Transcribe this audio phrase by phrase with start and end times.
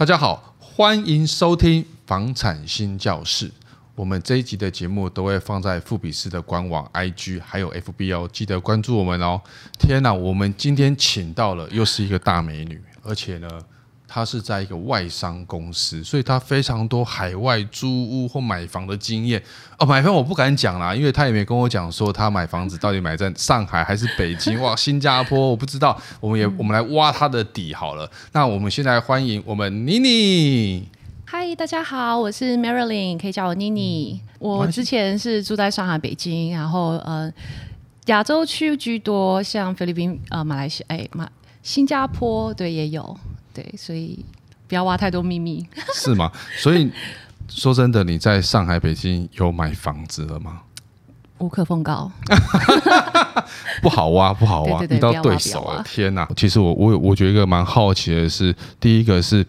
[0.00, 3.52] 大家好，欢迎收听房产新教室。
[3.94, 9.38] 我们这一集的节目都会放在富比斯的官网、IG 还有 FB 哦，记得关注我们哦。
[9.78, 13.46] 天哪，我们今天请到了又是一个大美女，而且呢。
[14.12, 19.40] 他是在一个外商公司，所以他非常多海外租屋或买房的经验
[19.78, 19.86] 哦。
[19.86, 25.96] 买房我不敢讲啦，因为他也没跟我讲说他买房子到底买在上海还是北京哇，新加坡我不知道。
[26.18, 28.10] 我们也我们来挖他的底好了。
[28.32, 30.88] 那我们现在欢迎我们妮妮。
[31.24, 34.20] 嗨，大家好，我是 Marilyn，可以叫我妮妮。
[34.40, 37.32] 我之前是住在上海、北京，然后呃
[38.06, 41.30] 亚洲区居多，像菲律宾、呃马来西亚、哎马
[41.62, 43.16] 新加坡对也有。
[43.52, 44.24] 对，所以
[44.68, 46.30] 不要挖太多秘密， 是吗？
[46.58, 46.90] 所以
[47.48, 50.60] 说真的，你在上海、北京有买房子了吗？
[51.38, 52.10] 无可奉告，
[53.80, 56.28] 不好挖， 不好挖，遇到对手了，天哪！
[56.36, 59.46] 其实我我我觉得一个蛮好奇的是，第一个是。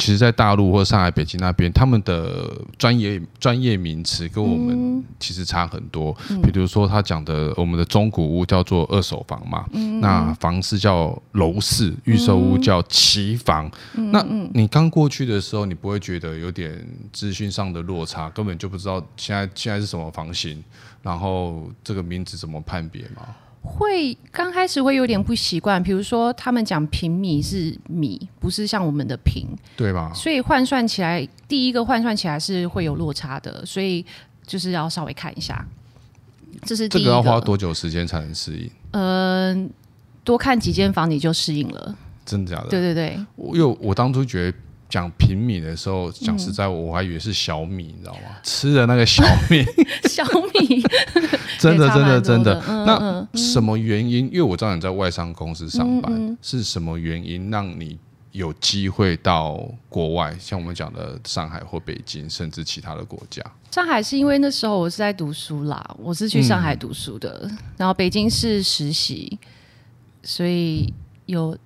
[0.00, 6.16] 其实，在大陆或上海、北京那边，他们的专业专业名词跟我们其实差很多。
[6.30, 13.70] 嗯、比如说，他讲的我们的中古屋叫做二手房嘛，嗯、那房市叫楼市，预售屋叫期房。
[13.92, 20.64] 嗯、那你刚过去的时候，你不会觉得有点资讯上的落差，根本就不知道现在现在是什么房型，
[21.02, 23.28] 然后这个名字怎么判别吗？
[23.62, 30.10] 会刚开始会有点不习惯，比如说他们讲平米是米，不是像我们的平，对吧？
[30.14, 34.04] 所以换算起来，第一个换算起来是会有落差的，所以
[34.46, 35.66] 就是要稍微看一下。
[36.62, 38.70] 这是第一个，这个要花多久时间才能适应？
[38.92, 39.70] 嗯、呃，
[40.24, 41.96] 多看几间房你就适应了。
[42.24, 42.68] 真的假的？
[42.68, 43.18] 对对对，
[43.54, 44.58] 因为我当初觉得。
[44.90, 48.36] 讲平米的时候，讲实在，我还以为是小米，你知道吗？
[48.42, 49.64] 吃的那个小米，
[50.10, 50.82] 小米，
[51.58, 52.60] 真的，真的，真的。
[52.84, 54.26] 那什么原因？
[54.26, 57.96] 因为我知道你在外商公司上班，是什么原因让你
[58.32, 60.36] 有机会到国外？
[60.38, 63.42] 像我们讲的上海或北京，甚至其他的国家。
[63.70, 69.38] 上海是因为那时候我是在读书啦，我是去上海读书的，然后北京是实习，
[70.24, 70.92] 所以
[71.26, 71.56] 有。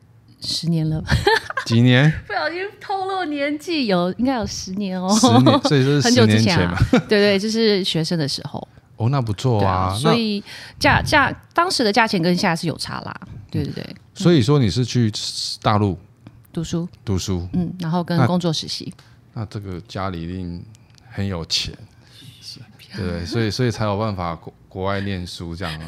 [0.45, 1.03] 十年了，
[1.67, 2.13] 几年？
[2.27, 5.09] 不小心透露年纪，有应该有十年哦。
[5.19, 6.77] 十年，所以是 很久之前嘛。
[7.09, 8.67] 对 对，就是学生的时候。
[8.97, 9.93] 哦，那不错啊。
[9.93, 10.43] 啊所以
[10.79, 13.21] 价价当时的价钱跟现在是有差啦。
[13.51, 13.97] 对对对。
[14.15, 15.11] 所以说你是去
[15.63, 15.99] 大陆
[16.53, 16.89] 读书？
[17.05, 17.49] 读书。
[17.55, 18.93] 嗯，然后跟工作实习。
[19.33, 20.65] 那这个家里一定
[21.11, 21.75] 很有钱。
[22.99, 25.81] 对，所以所以才有办法国国外念书这样，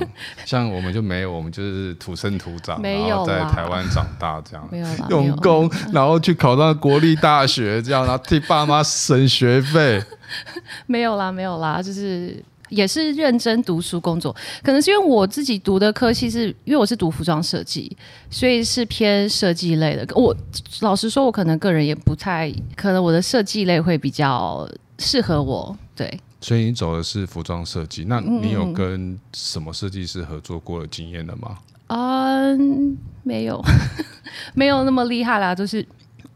[0.45, 4.69] 像我们就没有，我们就是土生土长，然后在台湾长大这样，
[5.11, 10.03] 用功，然后去考上国立大学这样，然后替爸妈省学费。
[10.87, 14.35] 没有啦，没有啦，就是也是认真读书工作。
[14.63, 17.97] 可能是因为我自己读的科系是因为我是读服装设计，
[18.31, 20.07] 所以是偏设计类的。
[20.15, 20.37] 我
[20.81, 24.69] 老实说，我可能个人也不太可能，我的设计类会比较
[24.99, 25.77] 适合我。
[25.97, 26.21] 对。
[26.47, 31.59] 所以你走的是服装设计，那你有跟什么设计师合作过的经验了吗？
[31.89, 33.61] 嗯，没有，
[34.55, 35.53] 没有那么厉害啦。
[35.53, 35.85] 就是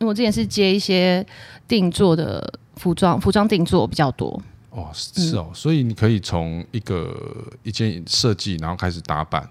[0.00, 1.24] 我之前是接一些
[1.68, 4.42] 定做的服装，服装定做比较多。
[4.70, 7.16] 哦，是哦，嗯、所以你可以从一个
[7.62, 9.48] 一件设计，然后开始打版，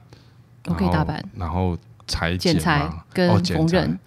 [0.66, 3.86] 我可以打版，然后裁剪裁跟缝纫。
[3.86, 3.98] 哦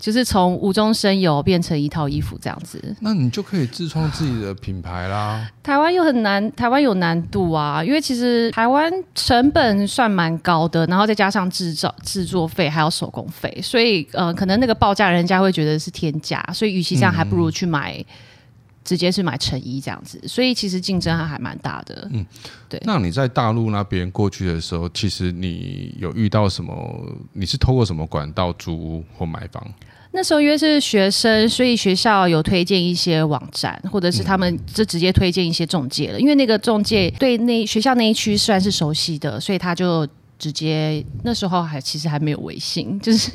[0.00, 5.48] 就是从无中生有变成一套衣服这样子，那你就可以自创自己的品牌啦。
[5.62, 17.96] 台湾又很难，台湾有难度啊，因为其实台湾成本算蛮高的，然后再加上制造制作费还有手工费，所以呃，可能那个报价人家会觉得是天价，所以与其这样，还不如去买。
[17.98, 18.04] 嗯
[18.84, 22.08] 直接是买成衣这样子，所以其实竞争还还蛮大的。
[22.12, 22.24] 嗯，
[22.68, 22.80] 对。
[22.84, 26.72] 那你在大陆那边过去的时候，其实你有遇到什么？
[27.32, 29.64] 你是透过什么管道租屋或买房？
[30.12, 36.18] 那时候因为是学生，所以学校有推荐一些网站，或者是他们就直接推荐一些中介了。
[36.18, 40.04] 嗯、因为那个中介对那学校那一区算是熟悉的，所以他就
[40.36, 43.30] 直接那时候还其实还没有微信，就是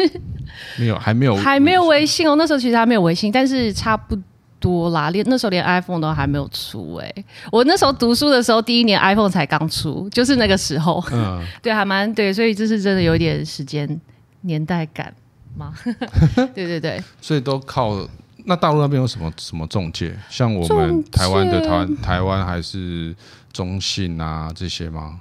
[0.78, 2.36] 没有还没有还没有微信哦。
[2.36, 4.18] 那时候其实还没有微信，但是差不
[4.66, 4.90] 多。
[4.90, 14.00] 啦，连那时候连 iPhone 都还没有出哎、欸，我那时候读书的时候，第一年 iPhone 才刚出，就是那个时候，嗯， 对，还蛮对，所以这是真的有点时间
[14.42, 15.14] 年代感
[15.56, 15.74] 嘛，
[16.56, 18.08] 对对对，所以都靠
[18.46, 23.16] 那大陆那边有什么什么中介，像我们台湾的台湾台湾还是
[23.52, 25.20] 中信啊这些吗？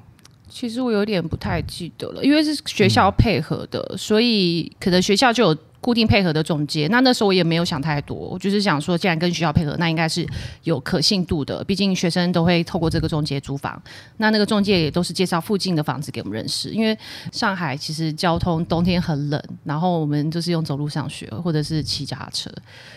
[0.54, 6.86] 其实我有点不太记得了，因为是学校配合的，所以可能学校就有固定配合的中介。
[6.92, 10.24] 那那时候我也没有想太多，我就是想说，既然跟学校配合，那应该是
[10.62, 11.64] 有可信度的。
[11.64, 13.82] 毕竟学生都会透过这个中介租房，
[14.18, 16.68] 那那个中介也都是介绍附近的房子给我们认识。
[16.68, 16.96] 因为
[17.32, 22.48] 上海其实交通冬天很冷，然后我们就是用走路上学或者是骑脚踏车，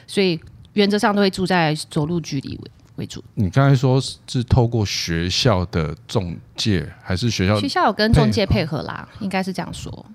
[0.06, 0.39] 所以
[0.74, 2.56] 原则上都会住在走路距离
[2.98, 3.24] 为为主。
[3.36, 9.08] 你刚才说是透过学校的中介，还是学校学校有跟中介配合啦？
[9.20, 10.06] 应该是这样说。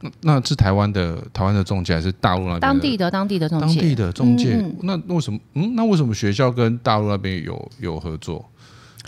[0.00, 3.64] 那那是台湾的台湾的中介，还是大陆那边当地的当地的中介？
[3.66, 4.64] 当地的中介。
[4.82, 5.38] 那为什么？
[5.54, 8.44] 嗯，那为什么学校跟大陆那边有有合作？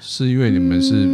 [0.01, 1.09] 是因为你们是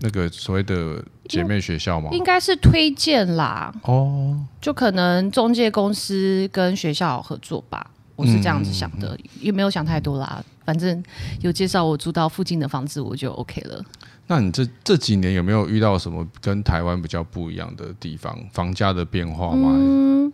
[0.00, 2.10] 那个所谓的姐妹学校吗？
[2.12, 3.74] 应该是推荐啦。
[3.82, 7.90] 哦，就可能中介公司跟学校合作吧。
[8.14, 10.42] 我是这样子想的，也、嗯、没有想太多啦。
[10.66, 11.02] 反正
[11.40, 13.82] 有介绍我租到附近的房子，我就 OK 了。
[14.26, 18.36] 那你这这几年有没有遇到什么跟台湾比较不一样的地方？
[18.52, 19.70] 房价的变化吗？
[19.72, 20.32] 嗯，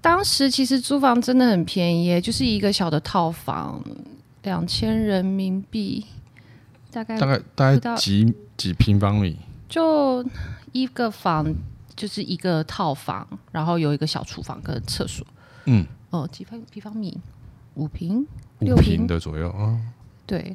[0.00, 3.80] 当时其实租房真的很便宜，就是一个小的套房，
[4.42, 6.04] 两千人民币，
[6.90, 9.36] 大概大概大概几几平方米？
[9.68, 10.24] 就
[10.72, 11.54] 一个房，
[11.94, 15.24] 就是一个套房，然后有一个小厨房跟厕所。
[15.66, 15.86] 嗯。
[16.10, 17.16] 哦，几方平方米？
[17.74, 18.26] 五平、
[18.60, 19.76] 六平的左右啊？
[20.26, 20.54] 对，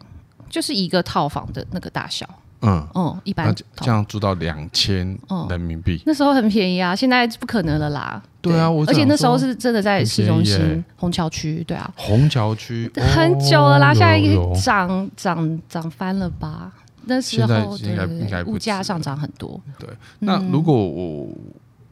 [0.50, 2.28] 就是一个套房的那个大小。
[2.66, 5.18] 嗯嗯，一般这样租到两千
[5.50, 8.24] 人民币，那时候很便宜啊，现在不可能了啦。
[8.40, 14.22] 对啊，而且那时候是真的在市中心虹桥区，对啊，虹桥区很久了啦，现在
[14.62, 16.72] 涨涨涨翻了吧？
[17.06, 19.60] 那时候应该应该物价上涨很多。
[19.78, 19.90] 对，
[20.20, 21.28] 那如果我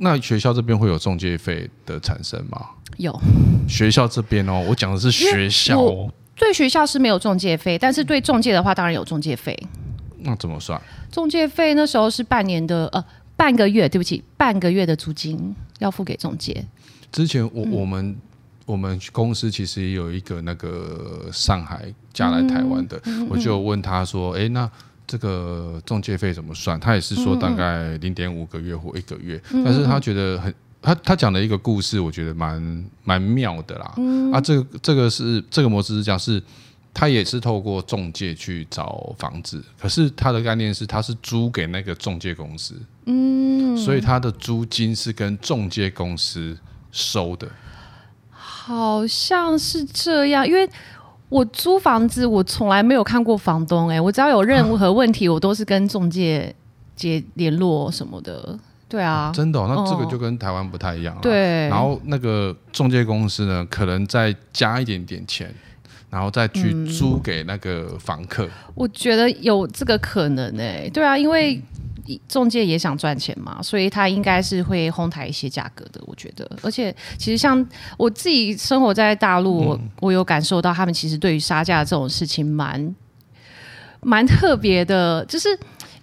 [0.03, 2.59] 那学校这边会有中介费的产生吗？
[2.98, 3.18] 有
[3.68, 6.12] 学校这边哦，我讲的是学校哦。
[6.36, 9.56] 对学校是没有中介费，但是对中介的话，当然有中介费。
[10.24, 10.81] 那怎么算？
[11.12, 13.03] 中介费那时候是半年的呃
[13.36, 16.65] 半个月，对不起，半个月的租金要付给中介。
[17.12, 18.18] 之前我、嗯、我们
[18.65, 24.68] 我们公司其实也有一个那个上海嫁来台湾的，嗯、我就问他说：“哎、欸，那
[25.11, 30.53] 这个中介费怎么算？”他也是说大概零点五个月或一个月，嗯、但是他觉得很。
[30.83, 33.93] 他他讲的一个故事，我觉得蛮蛮妙的啦。
[33.97, 36.41] 嗯、啊，这个这个是这个模式是讲是，
[36.91, 42.73] 他也是透过中介去找房子，可是他的概念是他是租给那个中介公司，
[43.05, 46.57] 嗯，所以他的租金是跟中介公司
[46.91, 47.47] 收的。
[48.31, 50.67] 好像是这样，因为
[51.31, 56.53] 我租房子，我从来没有看过房东、欸，哎，我只要有任何问题，啊、我都是跟中介
[56.93, 58.59] 接联络什么的。
[58.89, 61.21] 对啊，真的、哦，那这个就跟台湾不太一样了。
[61.21, 65.49] 对，然后那个中介公司呢，可能再加一点点钱，
[66.09, 68.45] 然后再去租给那个房客。
[68.45, 70.89] 嗯、我觉得有这个可能诶、欸。
[70.89, 71.61] 对啊，因为
[72.27, 76.01] 中介也想赚钱嘛，所以他应该是会哄抬一些价格的。
[76.06, 77.65] 我觉得，而且其实像
[77.98, 82.95] 我自己生活在大陆，嗯、我我有感受到他们其实对于杀价这种事情蛮
[84.01, 85.50] 蛮特别的，就是。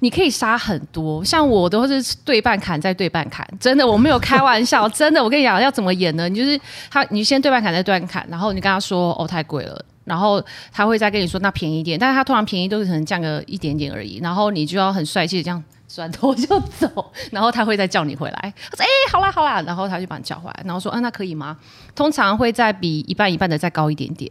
[0.00, 6.28] 你可以杀很多，像我都是对半砍再对半砍，真的我没有开玩笑， 真的我跟你讲要怎么演呢？
[6.28, 6.56] 你就是
[6.88, 10.40] 他，你先对半砍再对半砍，然后你跟他说哦太贵了，然后
[10.70, 21.56] 他会再跟你说那便宜一点，但是他通常便宜都是可能降个一点点而已，然后你就要很帅气的这样转头 就走，然后他会再叫你回来，他说哎、欸、好啦好啦，然后他就把你叫回来，然后说嗯、啊、那可以吗？
[21.94, 24.30] 通常会再比一半一半的再高一点点，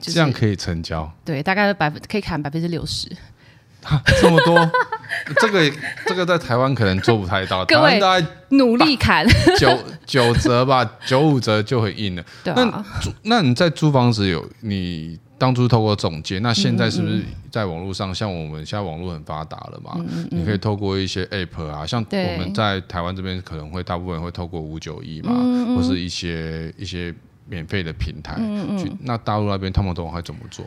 [0.00, 3.10] 就是、这样可以成交，对，大概百分可以砍百分之六十。
[3.82, 4.70] 啊、这么多，
[5.40, 5.72] 这个
[6.04, 7.64] 这个在台湾可能做不太到。
[7.64, 9.26] 各位大概努力砍
[9.58, 9.74] 九
[10.04, 12.22] 九折吧，九五折就会硬了。
[12.44, 18.14] 对啊，那租那你在租房子有你当初透过总结，那现在是不是在网络上？
[18.14, 19.98] 像我们现在网络很发达了嘛，
[20.30, 25.32] 你可以透过一些 app 啊，像我们在台湾这边可能会大部分会透过五九一嘛，
[25.74, 27.14] 或是一些一些
[27.48, 28.36] 免费的平台
[28.78, 28.92] 去。
[29.00, 30.62] 那大陆那边他们都会怎么做？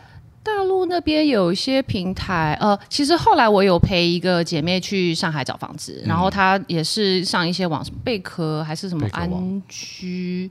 [0.94, 9.28] 那边有一些平台，呃，其实后来我有陪一个姐妹去上海找房子，嗯、然后她也是上一些网贝壳还是什么安
[9.68, 10.48] 居，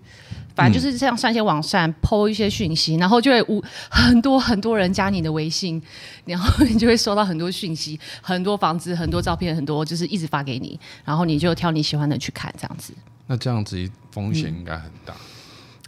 [0.56, 5.80] 反正就是这样上一些网站 po 一些讯息，然后就会无很多很多人加你的微信，
[6.24, 12.92] 然后你就会收到很多讯息，很多房子，很多照片，很多就是一直发给你，然后你就挑你喜欢的去看，这样子。
[13.28, 15.14] 那这样子风险应该很大。
[15.14, 15.31] 嗯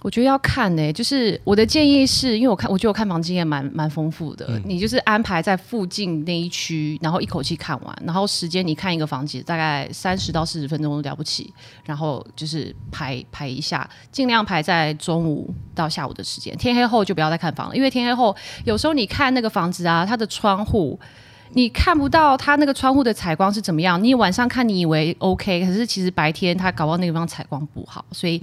[0.04, 4.44] 我觉得要看呢、欸，就是我的建议是，因为我看，我觉得我看房经验蛮蛮丰富的。
[4.50, 11.50] 嗯、你就是安排在附近那一区，然后一口气看完，然后时间你看一个房子大概三十到四十分钟了不起，
[11.86, 21.00] 然后就是排排一下，尽量排在中午到下午的时间，天黑后就不要再看房了，因为天黑后有时候你看那个房子啊，它的窗户。
[21.56, 24.02] 你看不到它那个窗户的采光是怎么样。
[24.02, 28.42] 你晚上看你以为 OK，可是其实白天它搞不好那个地方采光不好，所以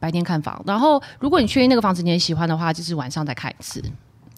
[0.00, 0.60] 白天看房。
[0.66, 3.80] 然后如果你确定那个房子你很喜欢的话，就是晚上再看一次。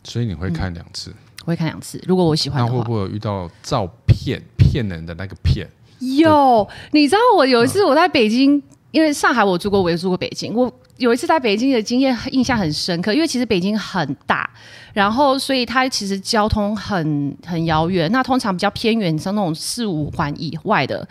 [0.05, 1.15] 所以你会看两次？
[1.45, 2.03] 我会看两次。
[2.07, 5.67] 如果我喜欢的话，那会不会有遇到照片骗人的那个骗？
[6.01, 10.53] 有，你知道我有一次我在北京，嗯、因为上海我住过，我也住过北京。
[10.55, 14.49] 我有一次在北京的经验印象很深刻，因为其实北京很大，
[14.93, 18.11] 然后所以它其实交通很很遥远。
[18.13, 21.07] 那通常比较偏远，像那种四五环以外的，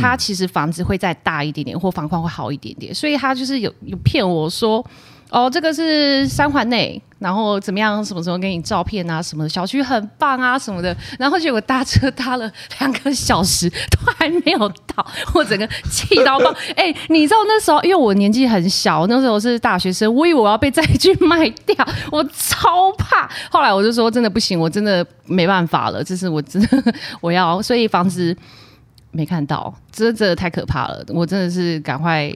[0.00, 2.94] 它其实房子会再大一点点，或房况会好一点点。
[2.94, 4.84] 所以他就是有有骗我说。
[5.32, 8.04] 哦，这个是三环内，然后怎么样？
[8.04, 9.22] 什么时候给你照片啊？
[9.22, 10.58] 什么的小区很棒啊？
[10.58, 16.54] 什么的，然后结果搭车搭了两个小时都还没有到，我整个气到爆！
[16.76, 21.74] 哎，你知道那时候，因为我年纪很小，那时候是大学生，我以为我要被载去卖掉，
[22.10, 23.26] 我超怕。
[23.50, 28.36] 后来我就说，真的不行，我真的没办法了，这是我真的我要，所以房子
[29.12, 32.30] 没看到，真的真的太可怕了，我真的是赶快。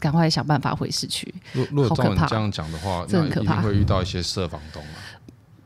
[0.00, 1.32] 赶快想办法回市区。
[1.52, 4.96] 如如果照你这样讲的话，那一定会遇到一些色房东啊。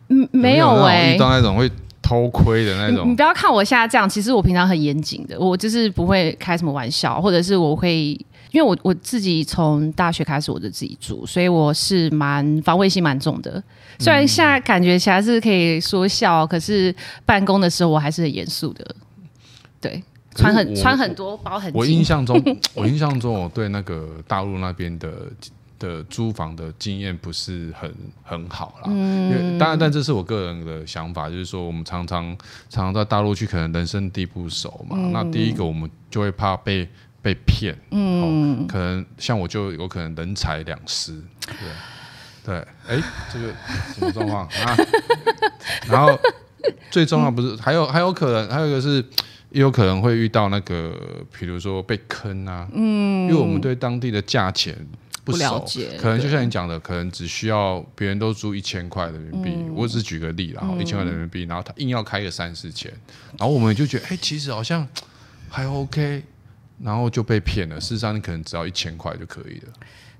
[0.09, 1.71] 嗯，没有哎、欸，遇到那种会
[2.01, 3.09] 偷窥的那种。
[3.11, 8.09] 你不要看我现在这样，其实我平常很严谨的，我就是不会开什么玩笑，或者是我会，
[8.51, 13.63] 因为我我自己从大学开始我就自己住，所以我是蛮防卫心蛮重的。
[13.99, 18.85] 虽然现在感觉起来是可以说笑，可是办公的时候我还是很严肃的。
[19.81, 20.03] 对。
[20.35, 21.73] 穿很穿很多包很紧。
[21.81, 22.41] 我印象中，
[22.75, 25.13] 我印象中，我对那个大陆那边的
[25.79, 28.85] 的租房的经验不是很很好啦。
[28.87, 29.31] 嗯。
[29.31, 32.37] 因为当然，但这是我个人的想法，就是说，我们常常
[32.71, 34.97] 常常在大陆去，可能人生地不熟嘛。
[34.99, 35.13] 嗯。
[35.13, 36.89] 那第一个，我们就会怕被
[37.21, 37.77] 被骗。
[37.91, 38.67] 嗯。
[38.67, 41.13] 可能像我就有可能人财两失。
[41.47, 41.55] 对。
[42.45, 42.57] 对。
[42.87, 43.53] 哎、欸，这个
[43.95, 44.77] 什么状况啊？
[45.89, 46.19] 然后
[46.91, 49.05] 最重要不是还有还有可能还有一个是。
[49.53, 50.99] 也有可能会遇到那个，
[51.39, 54.75] 比如说被坑啊，嗯，因为我们对当地的价钱
[55.25, 62.91] 不，不了解，可能就像你讲的，可能只需要别人都租一千块人民币，嗯，我只是举个例，然后一千块人民币，然后他硬要开个三四千，
[63.39, 64.87] 然后我们就觉得，哎，其实好像
[65.49, 66.23] 还 OK，
[66.81, 67.81] 然后就被骗了。
[67.81, 69.73] 事实上，你可能只要一千块就可以了。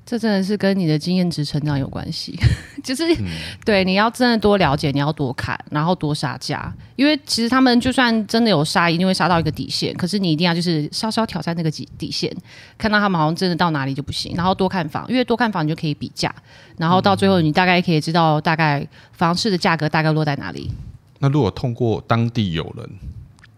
[0.05, 2.39] 这真的是跟你的经验值成长有关系，
[2.83, 3.27] 就是、嗯、
[3.65, 12.31] 对你要真的多了解，你要多看，然后多杀价，因为其实他们就算真的有杀，一定会杀到一个底线，可是你一定要就是稍稍挑战那个底底线，
[12.77, 16.35] 看到他们好像真的到哪里就不行，然后多看房，因为多看房你就可以比价，
[16.77, 20.71] 然后到最后你大概可以知道大概房市的价格大概落在哪里。
[21.21, 22.91] 那如果通过当地有人，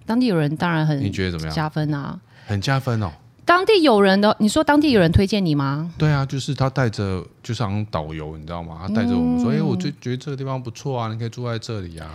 [0.04, 1.56] 当地有人当然很你觉得怎么样？
[1.56, 3.10] 加分啊，很加分哦。
[3.44, 5.92] 当地有人的，你说当地有人推荐你吗？
[5.98, 8.84] 对啊，就是他带着，就像导游，你知道吗？
[8.86, 12.08] 他带着我们说：“哎、嗯欸，我就觉得这个地方不错啊，你可以住在这里啊。”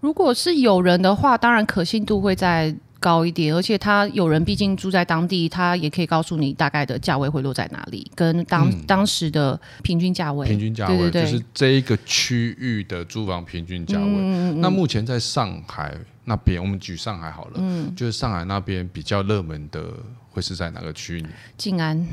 [0.00, 10.46] 如果是有人的话，当然可信度会再高一点，而且他有人毕竟住在当地，他也可以告诉你大概的价位会落在哪里，跟当、嗯、当时的平均价位。
[10.46, 14.06] 平均价位对对对，就是这一个区域的住房平均价位。
[14.06, 19.84] 嗯、那目前在上海那边，我们举上海好了，嗯，就是上海那边比较热门的。
[20.30, 21.26] 会是在哪个区域？
[21.56, 22.06] 静安，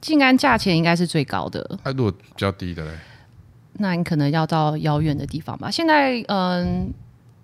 [0.00, 1.78] 静安价钱应该是最高的。
[1.84, 2.98] 那、啊、如果比较低的嘞？
[3.74, 5.70] 那你可能要到遥远的地方吧。
[5.70, 6.92] 现在，嗯，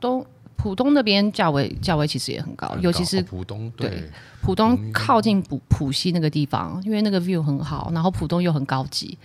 [0.00, 0.24] 东
[0.56, 4.10] 浦东那边价位价位其实也很高，很高尤其是、哦、浦东对，对
[4.40, 9.18] 浦东靠近浦浦西那个地方，因为那个 view 很好，然后浦东又很高级。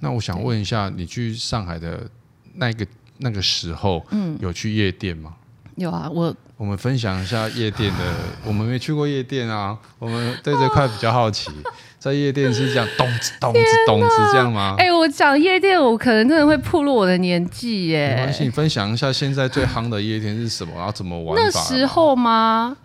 [0.00, 2.08] 那我想问一下，你去上海的
[2.54, 2.86] 那个
[3.18, 5.34] 那个时候，嗯，有去夜店吗？
[5.78, 8.04] 有啊，我我们分享一下夜店的，
[8.44, 11.50] 我们没去过夜店啊，我们对这块比较好奇，
[12.00, 14.74] 在夜店是这样咚子咚子咚子这样吗？
[14.78, 18.08] 哎、欸，我讲夜店，我可能真的会暴露我的年纪耶。
[18.16, 21.60] 没关系，你分享一下现在最夯的夜店是什么，然后怎么玩法？
[21.60, 22.76] 那时候吗？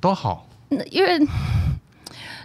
[0.00, 0.48] 都好，
[0.90, 1.18] 因为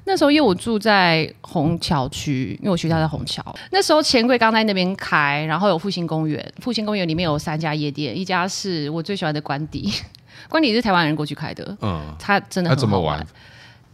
[0.07, 9.91] 那时候因为我住在虹桥区，因为我学校在虹桥，那时候钱柜刚在那边开，然后有复兴公园，复兴公园里面有三家夜店，一家是我最喜欢的官邸。
[10.47, 13.27] 官邸是台湾人过去开的，嗯，他真的很好玩。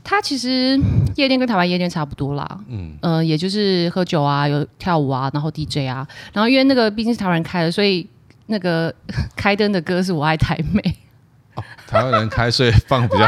[0.04, 0.80] 他其实
[1.16, 8.08] 夜店跟台湾夜店差不多啦，嗯，呃，也就是喝酒啊，有跳舞啊，然后 DJ 啊，然后因为那个毕竟是台湾人开的，所以
[8.48, 8.94] 那个
[9.36, 10.84] 开灯的歌是我爱台美。
[11.56, 13.28] 哦，台湾人开，所以放比较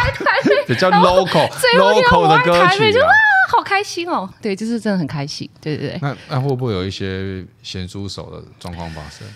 [0.67, 3.07] 比较 local local 的歌曲，就哇，
[3.51, 4.29] 好开心哦！
[4.41, 5.99] 对，就是真的很开心，对对对。
[6.01, 9.27] 那那会不会有一些咸猪手的状况发生？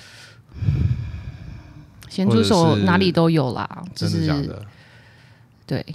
[2.10, 4.62] 咸猪手哪里都有啦，真的假的？
[5.68, 5.86] 对，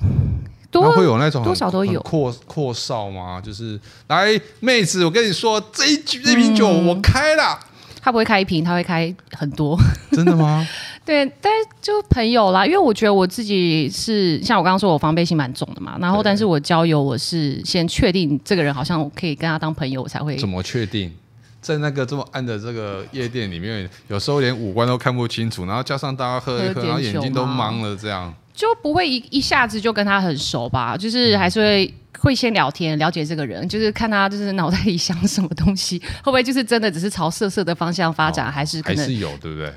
[0.70, 3.40] 多会有那种多少都有阔阔少吗？
[3.40, 7.58] 就是来妹子，我跟你说，这一局这瓶酒我开了。
[8.00, 9.76] 他不会开一瓶，他会开很多。
[10.12, 10.64] 真的吗？
[11.04, 15.98] 对，但是就朋友啦，因为我觉得我自己是像我刚刚说，我防备心蛮重的嘛。
[16.00, 20.36] 然后，但是我交友，我是先确定这个人好像可以跟他当朋友，我才会。
[20.36, 21.12] 怎么确定？
[21.60, 30.94] 在那个这么暗的这个夜店里面，有时候连五官都看不清楚，然后加上大家喝一喝，然后眼睛都盲了，这样就不会一一下子就跟他很熟吧？
[30.94, 39.72] 就是还是会会先聊天，了解这个人，就是看他就是脑袋里想什么东西，会不会就是真的只是朝色色的方向发展，哦、还是可能还是有，对不对？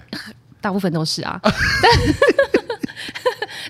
[0.67, 1.39] 大部分都是啊，
[1.81, 1.91] 但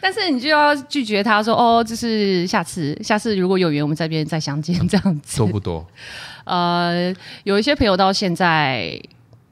[0.01, 5.37] 但是你就要拒绝他说哦，就是下次下次如果有缘，我们这边再相见这样子。
[5.37, 5.85] 多不多？
[6.45, 7.13] 呃，
[7.43, 8.99] 有一些朋友到现在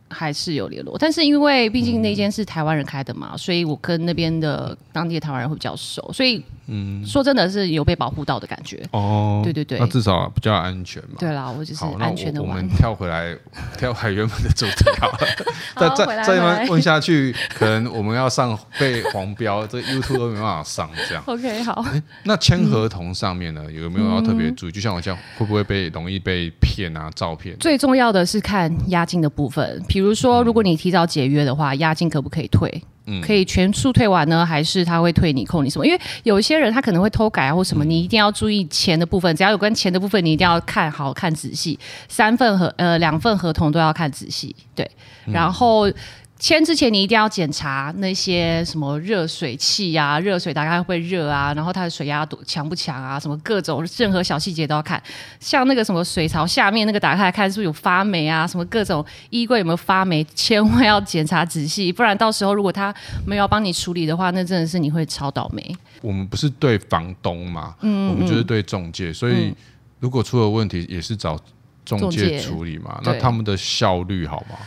[0.10, 6.44] 还是有联络，但是因为毕竟那间是台湾人开的嘛，嗯、所以我跟那边的当地的台湾人会比较熟，所以。
[6.68, 9.42] 嗯，说真的是有被保护到的感觉哦。
[9.44, 11.16] 对对对，那至少比较安全嘛。
[11.20, 12.50] 对啦，我就是安全的玩。
[12.52, 13.36] 我们跳回来，
[13.78, 15.18] 跳回原本的主题好了。
[15.76, 21.24] 再再再问下去，可能我们要上被黄标， 这 YouTube 都没办法上这样。
[21.28, 21.86] OK，好。
[22.24, 24.72] 那签合同上面呢，有没有要特别注意？
[24.72, 27.12] 就像我这样，会不会被容易被骗啊？
[27.16, 27.56] 照片？
[27.60, 29.84] 最重要的是看押金的部分。
[29.88, 32.84] 比如说，如果你提早解约的话，押金可不可以退？
[33.22, 35.86] 可以全数退完呢，还是他会退你扣你什么？
[35.86, 39.36] 因为有一些人他可能会偷改啊或什么，你一定要注意钱的部分。
[39.36, 44.90] 只要有关钱的部分，你一定要看好看仔细，三份合呃两份合同都要看仔细，对，
[45.26, 45.92] 然后。
[46.38, 55.02] 签之前你一定要检查那些什么热水器啊，热水大概会热啊，然后它的水压多强不强啊，什么各种任何小细节都要看。
[55.40, 62.94] 像那个什么水槽下面那个打开来看是不是有发霉啊，什么各种衣柜有没有发霉，千万要检查仔细，不然到时候如果他
[63.26, 65.76] 没有帮你处理的话，那真的是你会超倒霉。
[66.02, 69.54] 我们不是对房东嘛，嗯，嗯，我们就是对中介，所以
[70.02, 71.40] 如果出了问题也是找
[71.86, 74.58] 中介处理嘛，那他们的效率好吗？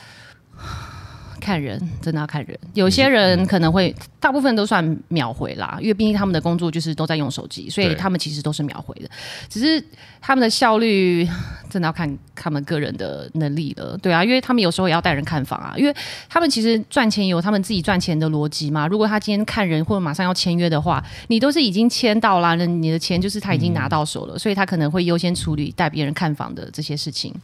[1.49, 2.59] 看人，真的要看人。
[2.75, 9.09] 有些人可能会，大部分都算秒回啦，因为毕竟他们的工作就是都在用手机，所以他们其实都是秒回的。
[9.49, 9.83] 只是
[10.21, 11.27] 他们的效率
[11.71, 13.97] 真的要 看他们个人的能力了。
[14.03, 15.97] 对啊，因为他们有时候也要带人看房啊，因为
[16.29, 18.87] 他们其实赚钱有他们自己赚钱的逻辑嘛。
[18.87, 27.35] 如果他今天看人或者马上要签约的话，你都是已经签到了，那你的钱就是他已经拿到手了，嗯、所以他可能会优先处理带别人看房的这些事情。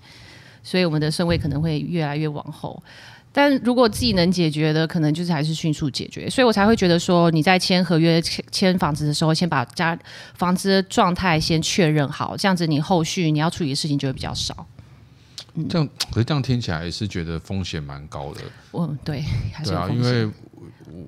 [0.62, 2.82] 所以我们的顺位可能会越来越往后。
[3.36, 9.98] 但如果自己能解决的，可能就是还是迅速解决，所以我才会觉得说，你在签合约、签签房子的时候，先把家
[10.36, 14.64] 房子的状态先确认好，这样子你后续你要处理的事情就会比较少。
[15.56, 18.40] 嗯、这样，可是这样听起来是觉得风险蛮高的。
[18.72, 20.30] 嗯，对，还是对啊，因为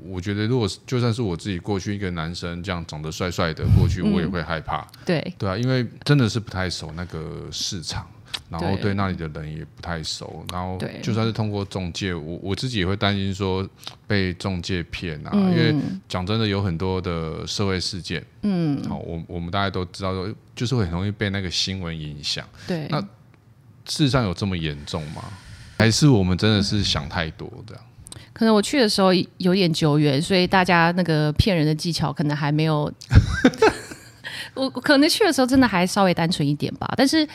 [0.08, 4.80] 我觉得如果就算是我自己过去一个男生这样长得帅帅的过去，我也会害怕。
[4.80, 8.04] 嗯、对，对啊，因为真的是不太熟那个市场。
[8.48, 13.68] 然后对那里的人也不太熟，然后就算是通过中介，我我自己也会担心说
[14.06, 15.74] 被中介骗啊，嗯、因为
[16.08, 22.46] 讲真的有很多的社会事件，嗯，好，我我们大家都知道说，就是会很容易被那个新闻影响。
[22.68, 25.24] 对，那事实上有这么严重吗？
[25.78, 27.82] 还是我们真的是想太多这样？
[28.32, 32.92] 可能我去的时候有点久远，所以大家那个骗人的技巧可能还没有。
[34.56, 37.28] 我可能去的时候真的还稍微单纯一点吧，但是。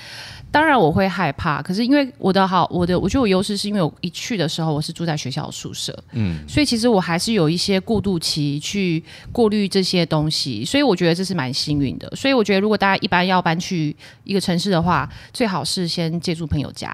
[0.54, 12.14] 当然我会害怕，可是因为我的好，我的我觉得我优势是因为我一去的时候我是住在学校宿舍，嗯，所以其实我还是有一些过渡期去过滤这些东西，所以我觉得这是蛮幸运的。
[12.18, 16.94] 所以我觉得如果大家一般要搬去一个城市的话，最好是先借住朋友家。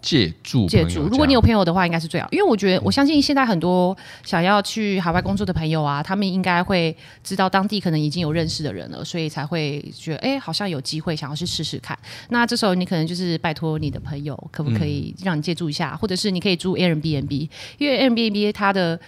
[0.00, 11.98] 借住借住，如果你有朋友的话，应该是最好，因为我觉得我相信现在很多想要去海外工作的朋友啊，他们应该会知道当地可能已经有认识的人了，所以才会觉得哎、欸，好像有机会想要去试试看。
[12.30, 18.98] 那这时候你可能就是拜托你的朋友，可不可以让你借住一下，嗯、或者是你可以租 Airbnb，因为 Airbnb 它的。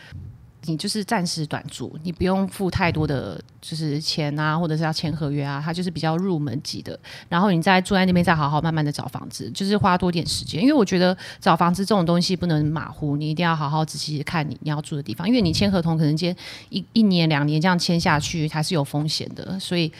[0.66, 6.99] 你就是暂时短租，你不用付太多的就是钱啊，或者是要签合约啊，它就是比较入门级的。
[7.29, 10.61] 然后你再住在那边，再好好慢慢的找房子，就是花多点时间。
[10.61, 15.27] 因为我觉得找房子这种东西不能马虎，你一定要好好仔细看你你要住的地方。
[15.27, 16.35] 因为你签合同可能签
[16.68, 19.59] 一一年两年这样签下去，还是有风险的。
[19.59, 19.90] 所以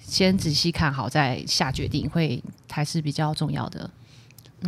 [0.00, 3.88] 先仔细看好再下决定，会还是比较重要的。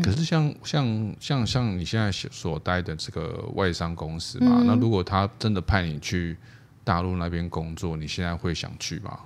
[0.01, 6.37] 可是像像像像你现在所待的这个外商公司嘛，嗯、那如果他真的派你去
[6.83, 9.19] 大陆那边工作，你现在会想去吗？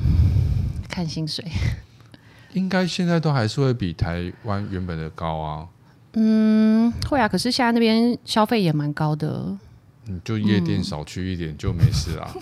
[0.90, 1.44] 看薪水，
[2.52, 5.68] 应该现在都还是会比台湾原本的高啊。
[6.12, 7.26] 嗯，会啊。
[7.28, 9.56] 可是现在那边消费也蛮高的。
[10.04, 12.32] 你就夜店少去一点、嗯、就没事啦。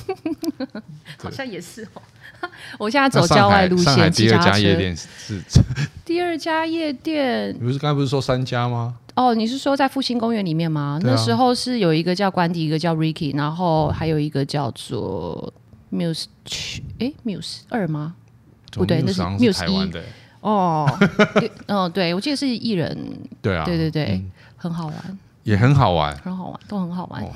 [1.18, 2.02] 好像也是哦。
[2.78, 5.40] 我现在走郊外路线，上海第二家夜店是
[6.04, 7.54] 第二家夜店。
[7.54, 8.96] 你不是刚才不是说三家吗？
[9.14, 10.98] 哦，你是说在复兴公园里面吗？
[11.00, 15.52] 啊、那时候是有一个叫关迪，一个叫 Ricky，然后还有一个叫做
[15.92, 16.26] Muse，
[16.98, 18.14] 哎，Muse 二吗？
[18.72, 19.90] 不对，那是 Muse 一。
[20.40, 20.87] 哦，
[21.68, 22.98] 嗯，对，我记得是艺人。
[23.40, 27.22] 对啊，对对对，嗯、很好玩，也很好玩，很好玩，都很好玩。
[27.22, 27.30] 哦、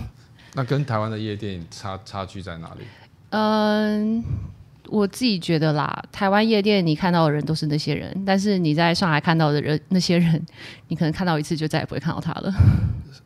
[0.54, 2.84] 那跟台湾的夜店差差距在哪里？
[3.30, 4.22] 嗯。
[4.88, 10.44] 我自己觉得啦，台湾夜店你看到的人都是那些人，但是你在上海看到的人，那些人，
[10.88, 12.52] 你可能看到一次就再也不会看到他了。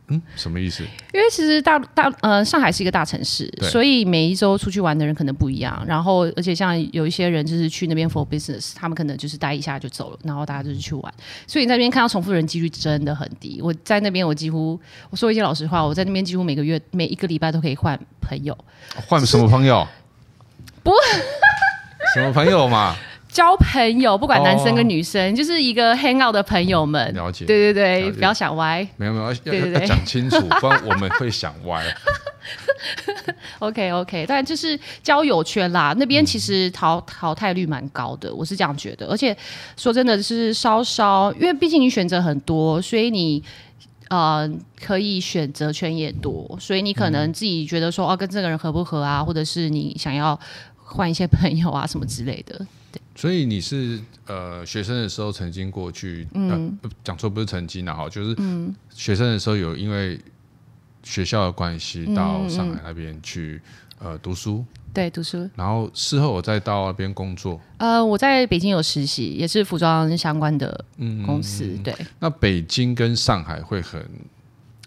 [0.09, 0.83] 嗯，什么意思？
[1.15, 5.83] 因为其实大大呃，上海是一个大城市，所以每一周出去玩的人可能不一样。
[5.87, 11.15] 然后，而且像有一些人就是去那边 for business，他们可能就是待一下就走了，然后大家就是去玩。
[11.47, 13.61] 所以你在那边看到重复的人几率真的很低。
[13.63, 18.57] 我在那边，我几乎我说一句老实话，我在那边几乎每个月每一个礼拜都可以换朋友。
[19.07, 19.87] 换什么朋友？
[20.83, 20.91] 不。
[22.15, 22.97] 什么朋友嘛？
[23.33, 27.15] 交朋友，不管男生跟女生，哦、就是一个 hang out 的朋友们。
[27.15, 28.87] 了解，对对对，不要想歪。
[28.99, 31.83] 没有没有，要对对对要讲清楚， 不然我们会想歪。
[33.61, 39.07] OK OK，但就是交友圈啦，那边其实淘淘汰率蛮高的，我是这样觉得。
[39.07, 39.35] 而且
[39.79, 43.43] 说真的是稍稍，因为毕竟你选择很多，所以你
[44.11, 44.47] 呃
[44.79, 50.39] 可以选择权也多，所以你可能自己觉得说哦、啊，跟这个人合不合啊，或者是你想要。
[50.93, 52.67] 换一些朋友啊，什么之类的。
[52.93, 58.37] 对，所以你是呃学生的时候曾经过去，嗯，讲错不是曾经了哈，就是
[58.91, 60.21] 学生的时候有因为
[61.03, 63.61] 学校的关系到上海那边去、
[64.01, 65.49] 嗯、呃读书，对，读书。
[65.57, 67.59] 然后事后我再到那边工作。
[67.79, 70.85] 呃，我在北京有实习，也是服装相关的
[71.25, 71.65] 公司。
[71.65, 74.07] 嗯、对，那北京跟上海会很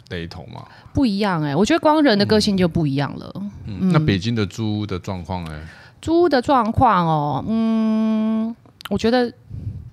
[0.10, 0.64] 雷同吗？
[0.94, 3.34] 不一样哎、欸，我觉得光人的个性就不一样了。
[3.66, 5.68] 嗯，嗯，那北京的租屋的状况哎。
[6.02, 8.56] 租屋的状况哦，嗯，
[8.90, 9.32] 我觉得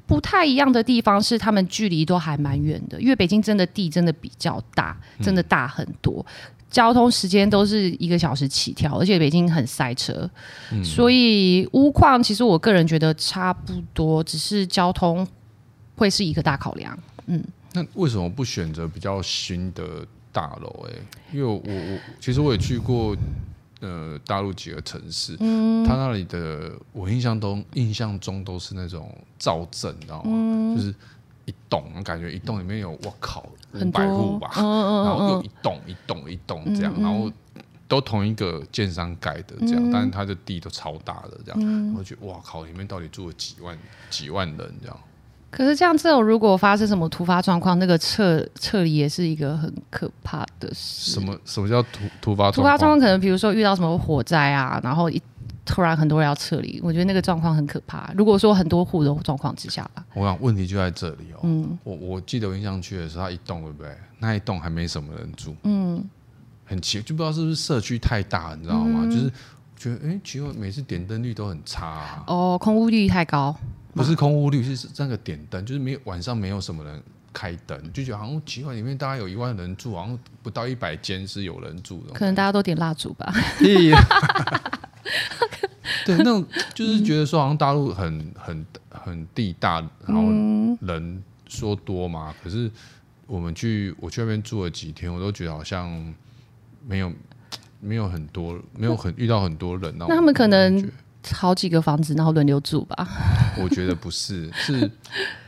[0.07, 10.29] 不太一样的地方是，他们距离都还蛮远的，因为北京真的地真的比较大，真的大很多，嗯、交通时间都是一个小时起跳，而且北京很塞车，
[10.71, 15.27] 嗯、所以屋况其实我个人觉得差不多，只是交通
[15.97, 16.99] 会是一个大考量。
[17.27, 20.87] 嗯，那为什么不选择比较新的大楼？
[20.89, 20.93] 哎，
[21.33, 23.17] 因为我我其实我也去过。
[23.83, 30.31] 呃，大陆几个城市，嗯，他那里的我印象中印象中都是那种造镇，你知道吗？
[30.33, 30.95] 嗯、就是
[31.47, 37.33] 一栋，感觉一栋里面有我靠五百户吧，嗯嗯、然后又一栋一栋一栋这样，嗯、然后
[37.89, 43.77] 都同一个建商盖的这样，嗯、但是他的地都超大的这样，嗯、我觉得哇靠，里面到底住了几万
[44.09, 44.97] 几万人这样。
[45.53, 51.13] 可是像这种，如果发生什么突发状况，那个撤撤离也是一个很可怕的事。
[51.13, 52.51] 什么什么叫突突发？
[52.51, 55.23] 突发状况可能比如说遇到什么火灾啊，然后一
[55.67, 58.11] 突然很多人要撤离，我觉得那个状况很可怕。
[58.17, 61.41] 如果说很多户的状况之下吧，我想问题就在这里哦。
[61.43, 63.95] 嗯，我我记得我印象去的时候，它一栋对不对？
[64.19, 65.55] 那一栋还没什么人住。
[65.65, 66.03] 嗯，
[66.65, 69.03] 很奇，就不知道是不是社区太大，你知道吗？
[69.05, 69.31] 嗯、就是
[69.77, 72.25] 觉得哎，奇怪，每次点灯率都很差、啊。
[72.27, 73.55] 哦，空屋率太高。
[73.95, 82.13] 不是空屋率，是那个点灯，就是没有晚上没有什么人开灯，就觉得好像奇怪，里面大概有一万人住，好像不到一百间是有人住的。
[82.15, 83.33] 可能大家都点蜡烛吧。
[86.07, 90.23] 对， 那种就是觉得说好像大陆很很很地大，然后
[90.87, 92.31] 人说多嘛。
[92.31, 92.71] 嗯、可是
[93.27, 96.15] 我们去我去那边住了几天，我都觉得好像
[96.87, 97.13] 没有
[97.79, 99.95] 没有很多，没有很遇到很多人。
[99.99, 100.91] 那他们可能。
[101.31, 103.09] 好几个房子，然后轮流住吧。
[103.59, 104.91] 我觉得不是，是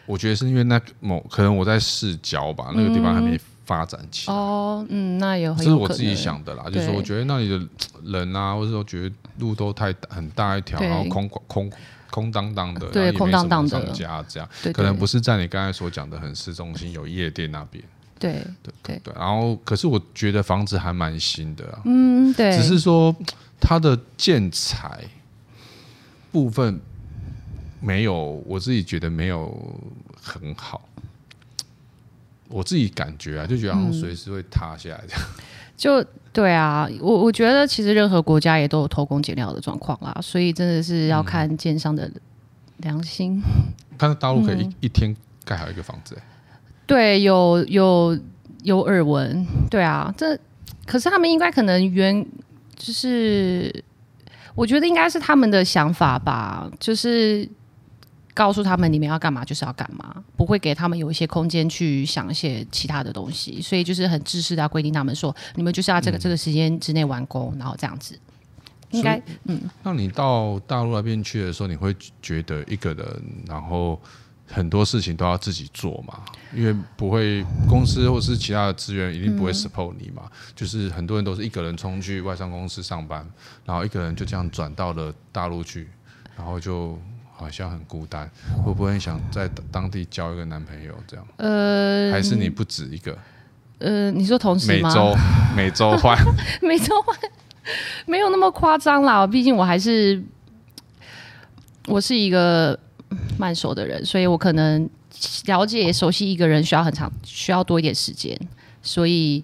[0.06, 4.36] 我觉得是因为那某可能我在市郊吧，那个地方还没发展起来。
[4.36, 6.64] 哦，嗯，那有，这是我自己想的啦。
[6.70, 7.60] 就是说，我觉得那里的
[8.04, 11.72] 人啊，或者说觉得路都太很大一条，然后空空
[12.10, 17.82] 空荡荡的，对，空荡荡的家这样，可能不是在你刚才所讲的很市中心有夜店那边。
[18.18, 19.14] 对对对对。
[19.18, 21.80] 然后，可是我觉得房子还蛮新的啊。
[21.84, 22.56] 嗯，对。
[22.56, 23.14] 只是说
[23.60, 25.02] 它的建材。
[26.34, 26.80] 部分
[27.80, 29.56] 没有，我自己觉得没有
[30.20, 30.82] 很好，
[32.48, 35.22] 我自己感觉啊，就觉得好像随时会塌下来这样。
[35.22, 35.44] 嗯、
[35.76, 42.10] 就对啊，我我觉得其实任何国家也都有偷工减料的状况啦，所以真的是要看建商的
[42.78, 43.40] 良心。
[43.96, 46.18] 但是大陆可以一、嗯、一天盖好一个房子，
[46.84, 48.18] 对，有有
[48.64, 50.36] 有耳闻，对啊，这
[50.84, 52.26] 可是他们应该可能原
[52.74, 53.84] 就是。
[54.54, 57.48] 我觉得应该是他们的想法吧，就是
[58.32, 68.18] 告诉他们你们要干嘛就是要干嘛，不会给他们有一些空间去想一些其他的东西，所以就是很自私的要规定他们说，你们就是要这个、嗯、这个时间之内完工，然后这样子。
[68.90, 74.00] 应该嗯，那你到大陆那边去的时候，你会觉得一个人，然后
[74.54, 76.20] 很多事情都要自己做嘛？
[76.54, 80.22] 因为不会公司或是其他的资源一定不会 support 你嘛。
[80.26, 83.26] 嗯、就是很多人都是一个人冲去外商公司上班，
[83.64, 85.88] 然后一个人就这样转到了大陆去，
[86.36, 86.96] 然后就
[87.34, 88.30] 好像很孤单。
[88.64, 91.26] 会不会想在当地交一个男朋友这样？
[91.38, 93.18] 呃，还是你不止一个？
[93.78, 94.88] 呃，你说同时吗？
[94.88, 95.16] 每周
[95.56, 96.16] 每周换，
[96.62, 97.18] 每周换。
[98.06, 100.22] 没有那么夸张啦，毕竟我还是
[101.86, 102.78] 我是一个
[103.38, 104.88] 慢熟的人，所以我可能
[105.46, 108.38] 了解熟悉一个人需要很长，需要多一点时间。
[108.82, 109.42] 所以，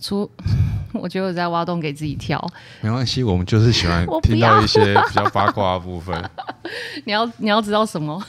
[0.00, 0.30] 出
[0.94, 2.44] 我觉得我在挖洞给自己跳，
[2.80, 6.30] 没关系，我们就是喜欢 听到一些比较八卦的部分。
[7.04, 8.22] 你要你要知道什么？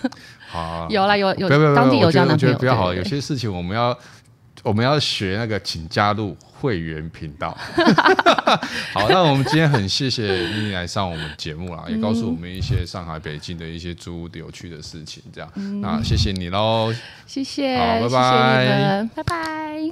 [0.50, 2.94] 好、啊，有啦，有有，不不不当地有这样的我觉得比较好。
[2.94, 3.98] 有些事情我们要
[4.64, 6.36] 我们要学那个，请加入。
[6.62, 7.58] 会员频道，
[8.94, 16.94] 好，那我们今天很谢谢妮妮来上我们节目啦，也告诉我们一些上海、北京的一些租屋的有趣的事情，这样，嗯、那谢谢你喽，
[17.26, 19.92] 谢谢，好，拜拜，拜拜。